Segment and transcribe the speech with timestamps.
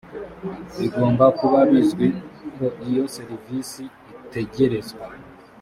[0.77, 2.07] bigomba kuba bizwi
[2.57, 3.83] ko iyo serivisi
[4.23, 5.05] itegerezwa